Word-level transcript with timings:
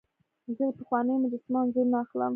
زه 0.55 0.63
د 0.69 0.71
پخوانیو 0.79 1.21
مجسمو 1.23 1.57
انځورونه 1.63 1.97
اخلم. 2.03 2.29